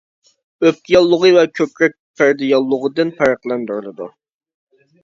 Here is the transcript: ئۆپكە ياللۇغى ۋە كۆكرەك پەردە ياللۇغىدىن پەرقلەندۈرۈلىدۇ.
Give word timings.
ئۆپكە 0.67 0.91
ياللۇغى 0.93 1.31
ۋە 1.35 1.43
كۆكرەك 1.59 1.95
پەردە 2.23 2.51
ياللۇغىدىن 2.53 3.17
پەرقلەندۈرۈلىدۇ. 3.21 4.15